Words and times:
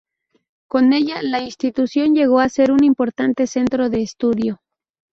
Con 0.67 0.93
ella, 0.93 1.21
la 1.21 1.41
institución 1.43 2.15
llegó 2.15 2.39
a 2.39 2.49
ser 2.49 2.71
un 2.71 2.83
importante 2.83 3.45
centro 3.45 3.91
de 3.91 4.01
estudio. 4.01 4.59